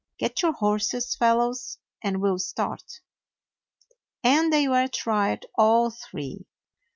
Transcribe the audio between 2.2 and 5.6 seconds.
we 'll start." And they were tried,